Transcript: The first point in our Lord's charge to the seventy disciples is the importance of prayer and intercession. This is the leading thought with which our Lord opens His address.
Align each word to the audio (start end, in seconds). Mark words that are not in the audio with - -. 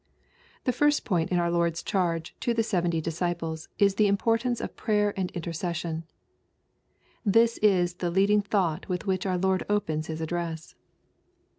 The 0.63 0.71
first 0.71 1.05
point 1.05 1.31
in 1.31 1.37
our 1.37 1.51
Lord's 1.51 1.83
charge 1.83 2.35
to 2.39 2.55
the 2.55 2.63
seventy 2.63 3.01
disciples 3.01 3.69
is 3.77 3.93
the 3.93 4.07
importance 4.07 4.59
of 4.59 4.75
prayer 4.75 5.13
and 5.15 5.29
intercession. 5.33 6.05
This 7.23 7.59
is 7.59 7.93
the 7.93 8.09
leading 8.09 8.41
thought 8.41 8.89
with 8.89 9.05
which 9.05 9.27
our 9.27 9.37
Lord 9.37 9.63
opens 9.69 10.07
His 10.07 10.19
address. 10.19 10.73